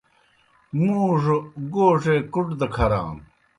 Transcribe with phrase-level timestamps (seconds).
[0.83, 1.37] مُوڙوْ
[1.73, 3.23] گوڙے کُٹ دہ کھرانوْ۔